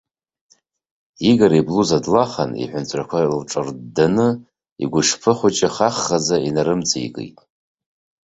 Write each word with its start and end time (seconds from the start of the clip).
Игор 1.29 1.51
иблуз 1.59 1.89
длахан, 2.03 2.51
аҳәынҵәрақәа 2.63 3.19
лҿырддны, 3.39 4.27
игәашԥы 4.83 5.31
хәыҷы 5.37 5.69
хахаӡа 5.75 6.37
инарымҵеикит. 6.47 7.37